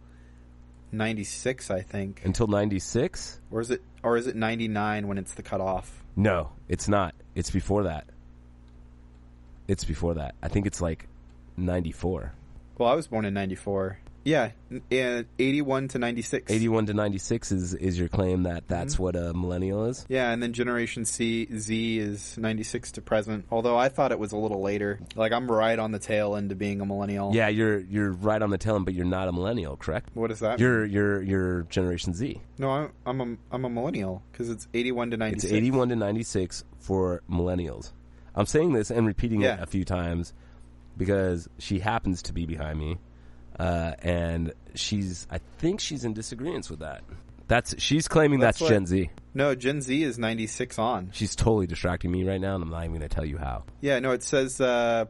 [0.91, 5.17] ninety six, I think, until 96 or is it or is it ninety nine when
[5.17, 6.03] it's the cutoff?
[6.15, 8.07] no it's not it's before that
[9.67, 11.07] it's before that i think it's like
[11.57, 12.33] 94
[12.79, 13.99] Well, I was born in ninety four.
[14.23, 16.51] Yeah, n- uh, eighty one to ninety six.
[16.51, 20.43] 81 to 96 is is your claim that that's what a millennial is Yeah, and
[20.43, 23.45] then Generation C Z is 96 to present.
[23.49, 24.99] Although I thought it was a little later.
[25.15, 27.33] Like I'm right on the tail end of being a millennial.
[27.33, 30.29] yeah you're you're right on the tail end but you're not a millennial correct What
[30.31, 30.59] is that?
[30.59, 35.11] you're you're you're generation z no, I'm I'm a I'm a millennial because it's 81
[35.11, 35.43] to 96.
[35.45, 37.91] it's 81 to 96 for millennials
[38.35, 39.53] i'm saying this and repeating Yeah.
[39.55, 40.33] it a few times
[40.97, 42.97] because she happens to be behind me
[43.59, 47.01] uh, and she's i think she's in disagreement with that
[47.47, 49.09] That's she's claiming that's, That's what- Gen Z.
[49.33, 51.11] No, Gen Z is 96 on.
[51.13, 53.65] She's totally distracting me right now, and I'm not even going to tell you how.
[53.81, 55.05] Yeah, no, it says uh,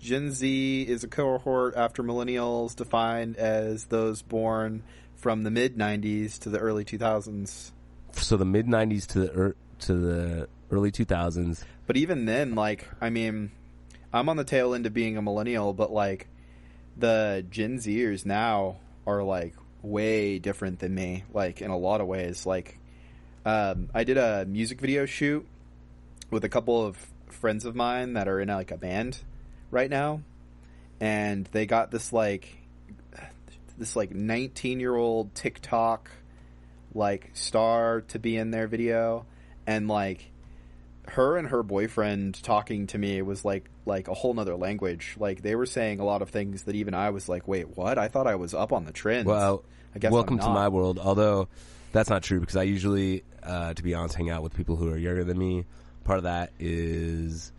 [0.00, 4.82] Gen Z is a cohort after millennials defined as those born
[5.16, 7.72] from the mid 90s to the early 2000s.
[8.12, 11.64] So the mid '90s to the er, to the early 2000s.
[11.86, 13.50] But even then, like, I mean,
[14.12, 16.28] I'm on the tail end of being a millennial, but like,
[16.96, 18.76] the Gen Zers now
[19.06, 22.46] are like way different than me, like in a lot of ways.
[22.46, 22.78] Like,
[23.44, 25.46] um, I did a music video shoot
[26.30, 26.96] with a couple of
[27.28, 29.18] friends of mine that are in like a band
[29.70, 30.22] right now,
[31.00, 32.58] and they got this like
[33.78, 36.10] this like 19 year old TikTok
[36.94, 39.26] like star to be in their video,
[39.66, 40.31] and like
[41.08, 45.16] her and her boyfriend talking to me was like like a whole nother language.
[45.18, 47.98] Like they were saying a lot of things that even I was like, wait, what?
[47.98, 49.26] I thought I was up on the trends.
[49.26, 50.98] Well, I guess welcome to my world.
[50.98, 51.48] Although
[51.92, 54.90] that's not true because I usually, uh, to be honest, hang out with people who
[54.90, 55.64] are younger than me.
[56.04, 57.52] Part of that is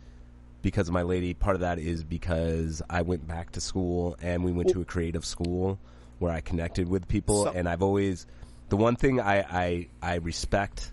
[0.62, 1.34] because of my lady.
[1.34, 4.86] Part of that is because I went back to school and we went to a
[4.86, 5.78] creative school
[6.20, 7.44] where I connected with people.
[7.46, 8.26] So- and I've always
[8.70, 10.92] the one thing I, I I respect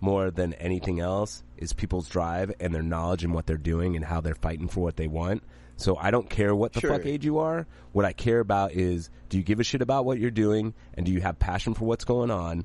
[0.00, 4.04] more than anything else is people's drive and their knowledge and what they're doing and
[4.04, 5.42] how they're fighting for what they want.
[5.76, 6.90] So I don't care what the Sure.
[6.90, 7.66] fuck age you are.
[7.92, 11.06] What I care about is do you give a shit about what you're doing and
[11.06, 12.64] do you have passion for what's going on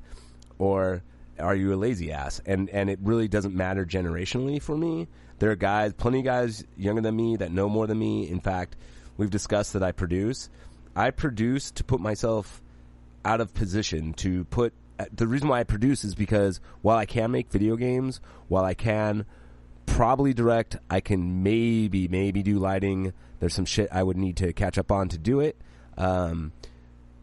[0.58, 1.02] or
[1.38, 2.40] are you a lazy ass?
[2.46, 5.06] And and it really doesn't matter generationally for me.
[5.38, 8.28] There are guys, plenty of guys younger than me that know more than me.
[8.28, 8.76] In fact,
[9.18, 10.48] we've discussed that I produce.
[10.94, 12.62] I produce to put myself
[13.24, 14.72] out of position to put
[15.12, 18.74] the reason why I produce is because while I can make video games, while I
[18.74, 19.26] can
[19.84, 23.12] probably direct, I can maybe maybe do lighting.
[23.40, 25.56] There's some shit I would need to catch up on to do it.
[25.96, 26.52] Um,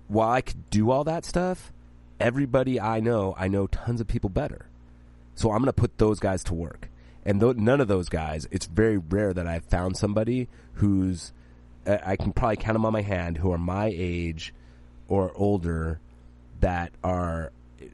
[0.07, 1.71] while I could do all that stuff,
[2.19, 4.67] everybody I know, I know tons of people better.
[5.35, 6.89] So I'm going to put those guys to work.
[7.25, 11.33] And th- none of those guys, it's very rare that I've found somebody who's,
[11.87, 14.53] uh, I can probably count them on my hand, who are my age
[15.07, 15.99] or older
[16.59, 17.51] that are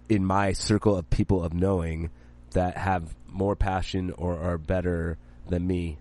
[0.08, 2.10] in my circle of people of knowing
[2.52, 5.98] that have more passion or are better than me.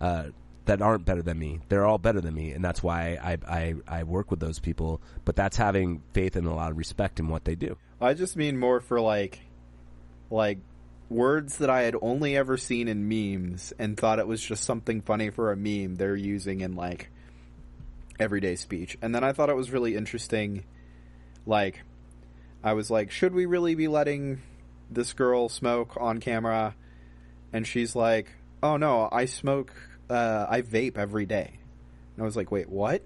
[0.00, 0.24] Uh,
[0.66, 1.60] that aren't better than me.
[1.70, 5.00] They're all better than me, and that's why I, I I work with those people.
[5.24, 7.78] But that's having faith and a lot of respect in what they do.
[8.00, 9.40] I just mean more for like,
[10.30, 10.58] like
[11.08, 15.00] words that I had only ever seen in memes and thought it was just something
[15.00, 17.10] funny for a meme they're using in like
[18.20, 18.98] everyday speech.
[19.00, 20.64] And then I thought it was really interesting.
[21.46, 21.82] Like,
[22.62, 24.42] I was like, should we really be letting
[24.90, 26.74] this girl smoke on camera?
[27.52, 28.30] And she's like,
[28.62, 29.72] oh no, I smoke,
[30.10, 31.58] uh, I vape every day.
[32.16, 33.02] And I was like, wait, what?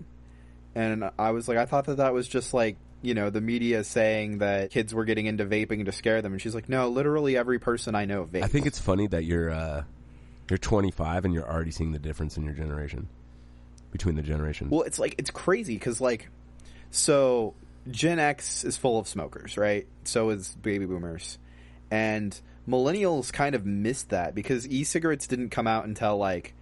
[0.74, 3.84] And I was like, I thought that that was just like, you know, the media
[3.84, 6.32] saying that kids were getting into vaping to scare them.
[6.32, 8.44] And she's like, no, literally every person I know vapes.
[8.44, 9.82] I think it's funny that you're uh,
[10.48, 13.08] you're 25 and you're already seeing the difference in your generation
[13.90, 14.70] between the generations.
[14.70, 16.28] Well, it's like it's crazy because like,
[16.90, 17.54] so
[17.90, 19.86] Gen X is full of smokers, right?
[20.04, 21.38] So is baby boomers,
[21.90, 26.54] and millennials kind of missed that because e-cigarettes didn't come out until like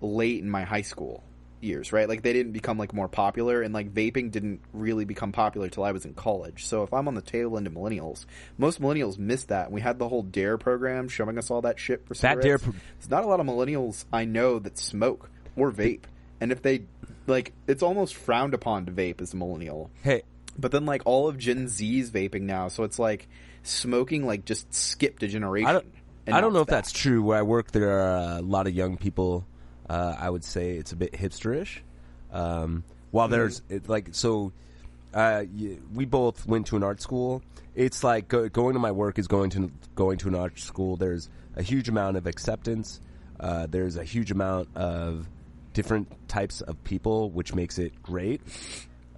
[0.00, 1.24] late in my high school
[1.60, 2.08] years, right?
[2.08, 5.82] Like they didn't become like more popular, and like vaping didn't really become popular till
[5.82, 6.66] I was in college.
[6.66, 8.26] So if I'm on the tail end of millennials,
[8.58, 9.72] most millennials missed that.
[9.72, 12.44] We had the whole Dare program showing us all that shit for That cigarettes.
[12.44, 16.04] Dare pro- There's not a lot of millennials I know that smoke or vape,
[16.40, 16.82] and if they
[17.26, 19.90] like, it's almost frowned upon to vape as a millennial.
[20.02, 20.22] hey,
[20.58, 23.28] But then like all of Gen Z's vaping now, so it's like
[23.62, 25.68] smoking like just skipped a generation.
[25.68, 25.86] I don't
[26.26, 27.22] and I don't know if that's true.
[27.22, 29.46] Where I work, there are a lot of young people.
[29.88, 31.80] Uh, I would say it's a bit hipsterish.
[32.32, 34.52] Um, while there's it's like so,
[35.12, 37.42] uh, y- we both went to an art school.
[37.74, 40.96] It's like go, going to my work is going to going to an art school.
[40.96, 43.00] There's a huge amount of acceptance.
[43.38, 45.28] Uh, there's a huge amount of
[45.74, 48.40] different types of people, which makes it great.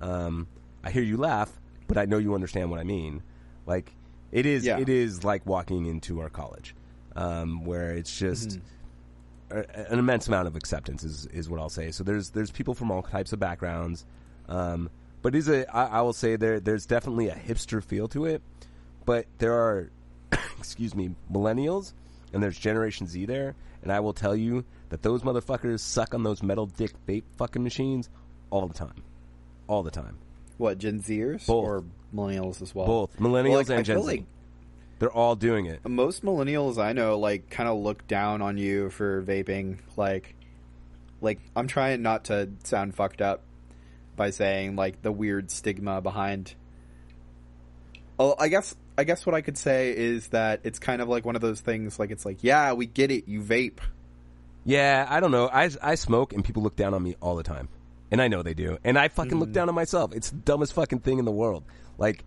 [0.00, 0.48] Um,
[0.86, 1.50] I hear you laugh,
[1.88, 3.22] but I know you understand what I mean.
[3.66, 3.92] Like
[4.30, 4.78] it is, Yeah.
[4.78, 6.74] it is like walking into our college,
[7.16, 8.60] um, where it's just
[9.50, 11.90] a, an immense amount of acceptance is is what I'll say.
[11.90, 14.04] So there's there's people from all types of backgrounds,
[14.48, 14.88] um,
[15.22, 18.42] but is a I, I will say there there's definitely a hipster feel to it,
[19.04, 19.90] but there are
[20.58, 21.92] excuse me millennials
[22.32, 26.22] and there's Generation Z there, and I will tell you that those motherfuckers suck on
[26.22, 28.08] those metal dick vape fucking machines
[28.50, 29.02] all the time,
[29.66, 30.18] all the time.
[30.58, 31.64] What Gen Zers Both.
[31.64, 32.86] or millennials as well.
[32.86, 34.24] Both millennials Well, like, I and Gen feel Z, like
[34.98, 35.86] they're all doing it.
[35.86, 39.78] most millennials I know like kind of look down on you for vaping.
[39.96, 40.34] Like,
[41.20, 43.42] like I'm trying not to sound fucked up
[44.16, 46.54] by saying like the weird stigma behind
[48.18, 51.26] Oh, I guess I guess what I could say is that it's kind of like
[51.26, 51.98] one of those things.
[51.98, 53.28] Like it's like, yeah, we get it.
[53.28, 53.78] You vape.
[54.64, 55.48] Yeah, I don't know.
[55.52, 57.68] I, I smoke and people look down on me all the time.
[58.10, 58.78] And I know they do.
[58.84, 59.40] And I fucking Mm.
[59.40, 60.12] look down on myself.
[60.14, 61.64] It's the dumbest fucking thing in the world.
[61.98, 62.24] Like,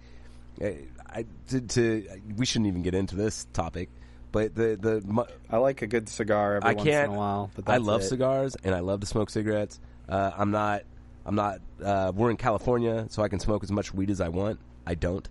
[0.60, 0.74] eh,
[1.08, 3.90] I, to, to, we shouldn't even get into this topic,
[4.32, 7.52] but the, the, mu- I like a good cigar every I once in a while.
[7.56, 8.06] But I love it.
[8.06, 9.80] cigars and I love to smoke cigarettes.
[10.08, 10.84] Uh, I'm not,
[11.26, 14.30] I'm not, uh, we're in California, so I can smoke as much weed as I
[14.30, 14.60] want.
[14.86, 15.28] I don't.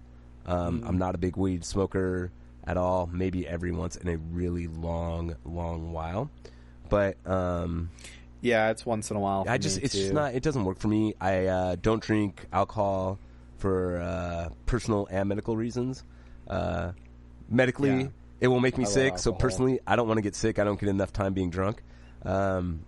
[0.47, 0.89] Um, Mm.
[0.89, 2.31] I'm not a big weed smoker
[2.67, 3.09] at all.
[3.13, 6.31] Maybe every once in a really long, long while.
[6.89, 7.91] But, um,
[8.41, 9.45] Yeah, it's once in a while.
[9.49, 11.15] I just it's just not it doesn't work for me.
[11.21, 13.19] I uh, don't drink alcohol
[13.57, 16.05] for uh, personal and medical reasons.
[16.47, 16.93] Uh,
[17.49, 18.07] medically, Yeah.
[18.41, 19.19] it will make me sick.
[19.19, 20.59] So personally, I don't want to get sick.
[20.59, 21.83] I don't get enough time being drunk.
[22.25, 22.81] Um,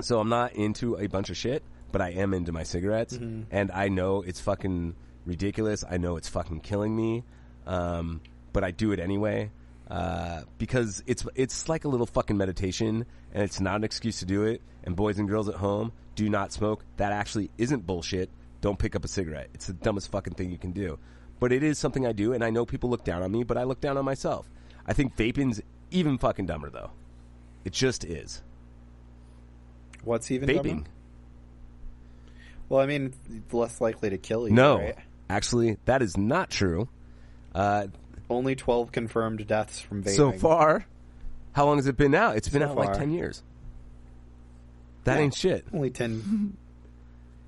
[0.00, 3.42] so I'm not into a bunch of shit, but I am into my cigarettes, Mm-hmm.
[3.50, 4.94] and I know it's fucking
[5.26, 5.84] ridiculous.
[5.88, 7.22] I know it's fucking killing me,
[7.66, 8.20] um,
[8.52, 9.50] but I do it anyway
[9.92, 14.24] uh, because it's it's like a little fucking meditation, and it's not an excuse to
[14.24, 14.62] do it.
[14.84, 16.82] And boys and girls at home, do not smoke.
[16.96, 18.30] That actually isn't bullshit.
[18.62, 19.50] Don't pick up a cigarette.
[19.52, 20.98] It's the dumbest fucking thing you can do.
[21.40, 23.58] But it is something I do, and I know people look down on me, but
[23.58, 24.48] I look down on myself.
[24.86, 26.90] I think vaping's even fucking dumber though.
[27.66, 28.42] It just is.
[30.04, 30.64] What's even Vaping.
[30.64, 30.90] dumber?
[32.70, 34.54] Well, I mean, it's less likely to kill you.
[34.54, 34.96] No, right?
[35.28, 36.88] actually, that is not true.
[37.54, 37.88] Uh,
[38.32, 40.16] only twelve confirmed deaths from vaping.
[40.16, 40.86] so far,
[41.52, 42.36] how long has it been out?
[42.36, 43.42] It's been So out like ten years.
[45.04, 45.22] That Yeah.
[45.24, 45.64] ain't shit.
[45.72, 46.56] only ten.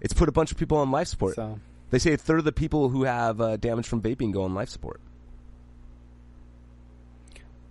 [0.01, 1.35] It's put a bunch of people on life support.
[1.35, 4.43] so They say a third of the people who have uh, damage from vaping go
[4.43, 5.01] on life support.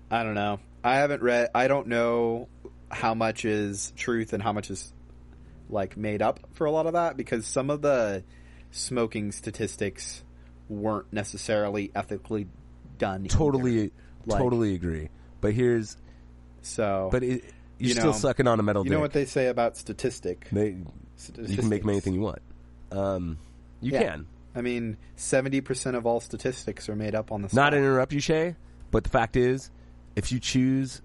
[0.09, 0.59] I don't know.
[0.83, 1.49] I haven't read.
[1.53, 2.47] I don't know
[2.89, 4.93] how much is truth and how much is
[5.69, 8.23] like made up for a lot of that because some of the
[8.71, 10.23] smoking statistics
[10.69, 12.47] weren't necessarily ethically
[12.97, 13.25] done.
[13.25, 13.91] Totally,
[14.25, 15.09] Like- totally agree.
[15.41, 15.97] But here's,
[16.61, 17.43] So, but it,
[17.79, 20.47] you're You still sucking on a metal you know what they say about statistic?
[20.51, 20.77] They,
[21.37, 22.39] you can make them anything you want.
[22.91, 23.37] Um,
[23.81, 24.03] you Yeah.
[24.03, 24.27] can.
[24.55, 27.49] I mean, seventy percent of all statistics are made up on the.
[27.53, 28.55] Not to interrupt you, Shay,
[28.91, 29.71] but the fact is,
[30.15, 31.01] if you choose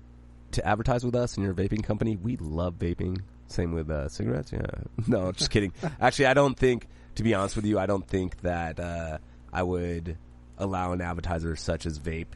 [0.52, 3.22] to advertise with us and you're a vaping company, we love vaping.
[3.46, 4.52] Same with uh, cigarettes.
[4.52, 4.60] Yeah,
[5.06, 5.72] no, just kidding.
[6.00, 6.86] Actually, I don't think.
[7.14, 9.18] To be honest with you, I don't think that uh,
[9.52, 10.16] I would
[10.58, 12.26] allow an advertiser such as Vape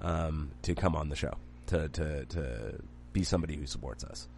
[0.00, 1.34] um, to come on the show
[1.66, 2.74] to to to
[3.12, 4.28] be somebody who supports us.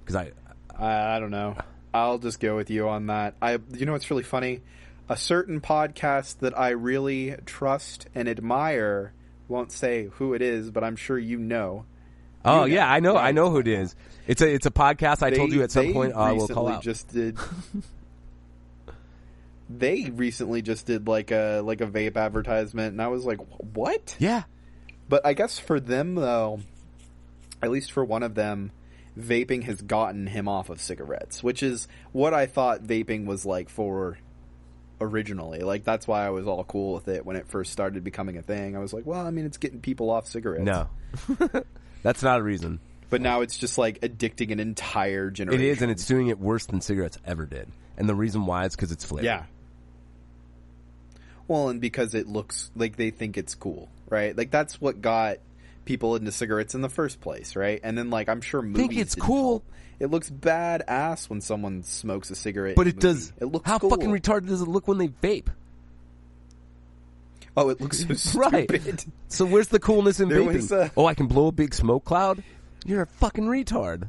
[0.00, 0.32] Because I,
[0.76, 1.56] I, I don't know.
[1.92, 3.34] I'll just go with you on that.
[3.40, 4.60] I, you know, what's really funny.
[5.08, 9.12] A certain podcast that I really trust and admire
[9.48, 11.86] won't say who it is, but I'm sure you know.
[12.44, 13.94] oh You know, yeah, I know, I know who it is.
[14.26, 15.22] It's a it's a podcast.
[15.22, 16.82] I told you at some they point I will recently call out.
[16.82, 17.38] Just did.
[19.68, 23.38] they recently just did like a like a vape advertisement, and I was like,
[23.74, 24.44] "What?" yeah,
[25.08, 26.60] But I guess for them though,
[27.62, 28.72] at least for one of them,
[29.18, 33.68] vaping has gotten him off of cigarettes, which is what I thought vaping was like
[33.68, 34.18] for
[35.00, 35.60] originally.
[35.60, 38.42] Like that's why I was all cool with it when it first started becoming a
[38.42, 38.76] thing.
[38.76, 40.64] I was like, well, I mean, it's getting people off cigarettes.
[40.64, 40.88] no,
[42.02, 42.80] that's not a reason.
[43.10, 45.64] But now it's just like addicting an entire generation.
[45.64, 47.70] It is, and it's doing it worse than cigarettes ever did.
[47.96, 49.24] And the reason why is because it's flavored.
[49.24, 49.44] yeah.
[51.48, 54.36] Well, and because it looks like they think it's cool, right?
[54.36, 55.38] Like that's what got
[55.86, 57.80] people into cigarettes in the first place, right?
[57.82, 59.50] And then like I'm sure movies Think it's cool?
[59.50, 59.64] help.
[60.00, 63.32] It looks badass when someone smokes a cigarette, but it does.
[63.32, 63.32] movie.
[63.40, 63.90] It looks how cool.
[63.90, 65.48] fucking retarded does it look when they vape?
[67.56, 68.68] Oh, it looks so Right.
[68.70, 69.04] stupid.
[69.28, 70.70] So where's the coolness in There vaping?
[70.70, 72.42] a- oh, I can blow a big smoke cloud.
[72.86, 74.08] You're a fucking retard.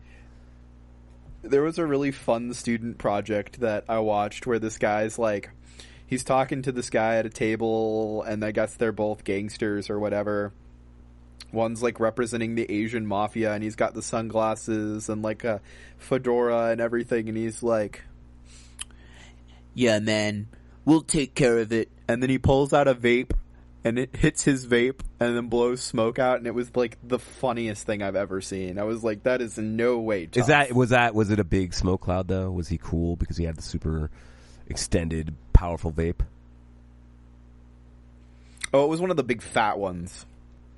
[1.41, 5.49] there was a really fun student project that I watched where this guy's like,
[6.09, 9.99] he's talking to this guy at a table, and I guess they're both gangsters or
[9.99, 10.51] whatever.
[11.51, 15.61] One's like representing the Asian mafia, and he's got the sunglasses and like a
[15.97, 18.03] fedora and everything, and he's like,
[19.75, 20.47] "Yeah, man,
[20.83, 23.31] we'll take care of it." And then he pulls out a vape,
[23.83, 27.19] and it hits his vape, and then blows smoke out, and it was like the
[27.19, 28.79] funniest thing I've ever seen.
[28.79, 31.73] I was like, "That is no way." Is that was that was it a big
[31.75, 32.51] smoke cloud though?
[32.51, 34.11] Was he cool because he had the super
[34.69, 36.21] extended, powerful vape?
[38.73, 40.25] Oh, it was one of the big fat ones,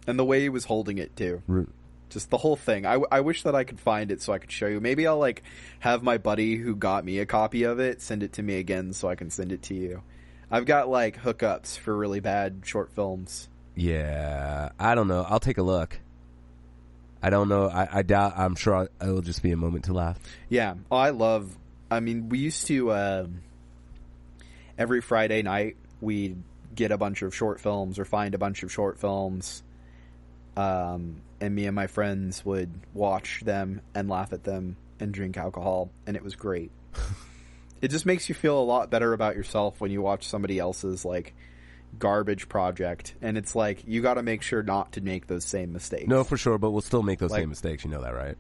[0.07, 1.41] and the way he was holding it too.
[1.49, 1.67] R-
[2.09, 2.85] Just the whole thing.
[2.85, 4.79] I, I wish that I could find it so I could show you.
[4.79, 5.43] Maybe I'll like
[5.79, 8.93] have my buddy who got me a copy of it send it to me again
[8.93, 10.03] so I can send it to you.
[10.49, 13.47] I've got like hookups for really bad short films.
[13.75, 15.25] Yeah, I don't know.
[15.27, 15.99] I'll take a look.
[17.23, 17.69] I don't know.
[17.69, 18.33] I, I doubt.
[18.37, 20.17] I'm sure it'll just be a moment to laugh.
[20.49, 21.55] Yeah, oh, I love.
[21.89, 23.41] I mean, we used to um,
[24.81, 26.41] every Friday night we'd
[26.73, 29.61] get a bunch of short films or find a bunch of short films.
[30.57, 35.37] Um, and me and my friends would watch them and laugh at them and drink
[35.37, 36.71] alcohol, and it was great.
[37.81, 41.05] it just makes you feel a lot better about yourself when you watch somebody else's
[41.05, 41.33] like
[41.99, 45.71] garbage project, and it's like you got to make sure not to make those same
[45.73, 46.07] mistakes.
[46.07, 47.85] No, for sure, but we'll still make those Like- same mistakes.
[47.85, 48.37] You know that, right?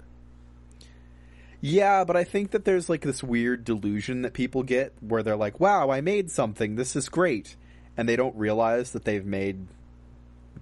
[1.61, 5.35] Yeah, but I think that there's like this weird delusion that people get where they're
[5.35, 6.75] like, "Wow, I made something.
[6.75, 7.55] This is great."
[7.95, 9.67] And they don't realize that they've made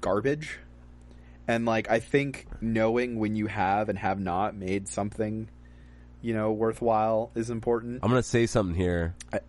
[0.01, 0.59] garbage.
[1.47, 5.47] And like I think knowing when you have and have not made something,
[6.21, 8.01] you know, worthwhile is important.
[8.03, 9.39] I'm going to say something here I-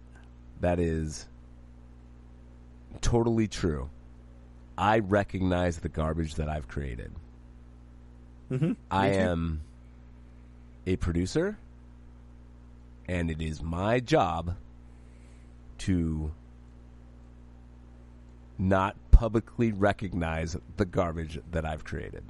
[0.61, 1.27] that is
[3.01, 3.91] totally true.
[4.79, 7.13] I recognize the garbage that I've created.
[8.51, 8.77] Mhm.
[8.91, 9.61] I am
[10.87, 11.59] a producer,
[13.07, 14.57] and it is my job
[15.79, 16.33] to
[18.59, 22.23] not publicly recognize the garbage that I've created.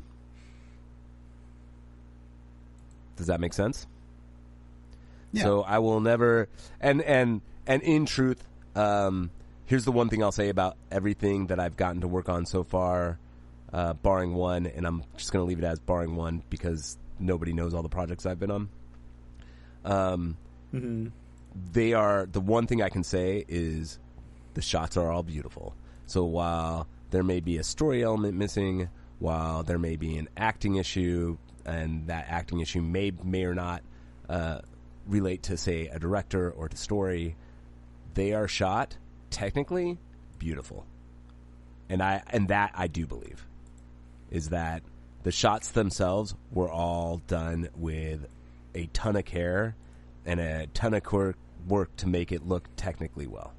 [3.16, 3.86] Does that make sense?
[5.32, 5.42] Yeah.
[5.42, 6.48] So I will never
[6.80, 8.42] and and and in truth,
[8.74, 9.30] um,
[9.66, 12.64] here's the one thing I'll say about everything that I've gotten to work on so
[12.64, 13.18] far,
[13.72, 17.52] uh, barring one, and I'm just going to leave it as barring one because nobody
[17.52, 18.68] knows all the projects I've been on.
[19.84, 20.36] Um,
[21.72, 23.98] they are the one thing I can say is
[24.54, 25.74] the shots are all beautiful.
[26.06, 30.76] So while there may be a story element missing, while there may be an acting
[30.76, 33.82] issue, and that acting issue may may or not
[34.28, 34.60] uh,
[35.06, 37.36] relate to say a director or to story,
[38.14, 38.96] they are shot
[39.30, 39.98] technically
[40.38, 40.86] beautiful,
[41.88, 43.46] and I and that I do believe
[44.30, 44.82] is that
[45.22, 48.26] the shots themselves were all done with
[48.74, 49.74] a ton of care
[50.24, 51.34] and a ton of cor-
[51.68, 53.52] work to make it look technically well.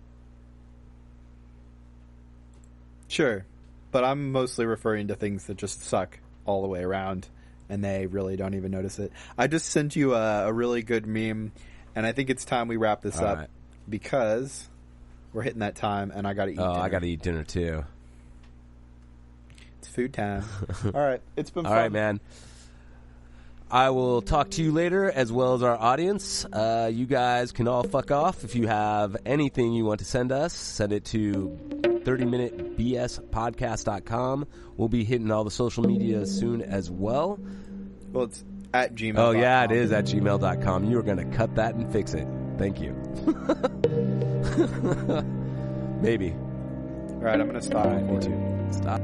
[3.07, 3.45] Sure.
[3.91, 7.27] But I'm mostly referring to things that just suck all the way around
[7.69, 9.11] and they really don't even notice it.
[9.37, 11.51] I just sent you a, a really good meme
[11.95, 13.49] and I think it's time we wrap this All up right.
[13.89, 14.69] because
[15.33, 16.59] we're hitting that time and I got to eat.
[16.59, 16.79] Oh, dinner.
[16.85, 17.83] I got to eat dinner too.
[19.91, 20.43] Food time.
[20.85, 21.19] all right.
[21.35, 21.81] It's been All fun.
[21.81, 22.21] right, man.
[23.69, 26.45] I will talk to you later as well as our audience.
[26.45, 28.43] Uh, you guys can all fuck off.
[28.45, 34.47] If you have anything you want to send us, send it to 30minutebspodcast.com.
[34.77, 37.37] We'll be hitting all the social media soon as well.
[38.11, 39.17] Well, it's at Gmail.
[39.17, 40.85] Oh, yeah, it is at gmail.com.
[40.89, 42.27] You are going to cut that and fix it.
[42.57, 42.91] Thank you.
[46.01, 46.31] Maybe.
[46.31, 47.39] All right.
[47.39, 47.85] I'm going to stop.
[47.85, 48.67] All right, me too.
[48.71, 49.01] Stop.